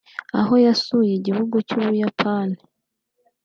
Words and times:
aho 0.39 0.53
yasuye 0.65 1.11
igihugu 1.15 1.55
cy’u 1.67 1.81
Buyapani 1.85 2.57